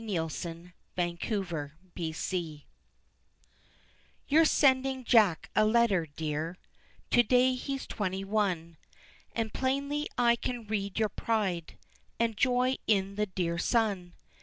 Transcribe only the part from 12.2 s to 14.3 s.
joy in the dear son.